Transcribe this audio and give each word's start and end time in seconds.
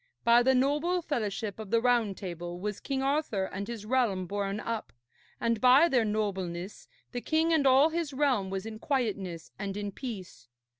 By 0.23 0.41
the 0.41 0.55
noble 0.55 1.03
fellowship 1.03 1.59
of 1.59 1.69
the 1.69 1.79
Round 1.79 2.17
Table 2.17 2.59
was 2.59 2.79
King 2.79 3.03
Arthur 3.03 3.45
and 3.45 3.67
his 3.67 3.85
realm 3.85 4.25
borne 4.25 4.59
up, 4.59 4.91
and 5.39 5.61
by 5.61 5.87
their 5.87 6.05
nobleness 6.05 6.87
the 7.11 7.21
king 7.21 7.53
and 7.53 7.67
all 7.67 7.89
his 7.89 8.11
realm 8.11 8.49
was 8.49 8.65
in 8.65 8.79
quietness 8.79 9.51
and 9.59 9.77
in 9.77 9.91
peace. 9.91 10.47